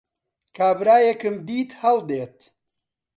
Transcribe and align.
کابرایەکم 0.57 1.35
دیت 1.47 1.71
هەڵدێت 1.81 2.37